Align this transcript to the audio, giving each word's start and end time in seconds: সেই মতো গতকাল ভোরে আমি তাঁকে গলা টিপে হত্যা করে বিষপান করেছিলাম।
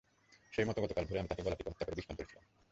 সেই 0.53 0.65
মতো 0.65 0.79
গতকাল 0.81 1.03
ভোরে 1.05 1.19
আমি 1.19 1.29
তাঁকে 1.29 1.43
গলা 1.43 1.55
টিপে 1.55 1.71
হত্যা 1.71 1.85
করে 1.85 1.95
বিষপান 1.95 2.15
করেছিলাম। 2.15 2.43